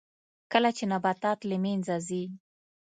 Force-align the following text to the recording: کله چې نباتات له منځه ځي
کله 0.51 0.69
چې 0.77 0.83
نباتات 0.91 1.39
له 1.49 1.57
منځه 1.63 1.95
ځي 2.07 2.23